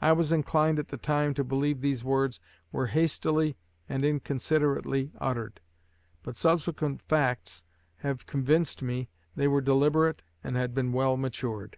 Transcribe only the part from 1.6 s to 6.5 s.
these words were hastily and inconsiderately uttered; but